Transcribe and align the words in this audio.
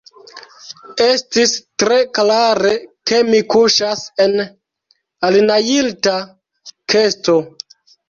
Estis 1.07 1.53
tre 1.83 1.99
klare, 2.19 2.73
ke 3.13 3.21
mi 3.29 3.43
kuŝas 3.57 4.09
en 4.27 4.35
alnajlita 5.31 6.19
kesto. 6.91 7.43